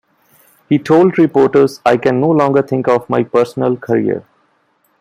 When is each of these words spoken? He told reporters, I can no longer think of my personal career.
He 0.67 0.79
told 0.79 1.19
reporters, 1.19 1.79
I 1.85 1.95
can 1.95 2.19
no 2.19 2.31
longer 2.31 2.63
think 2.63 2.87
of 2.87 3.07
my 3.07 3.21
personal 3.21 3.77
career. 3.77 4.25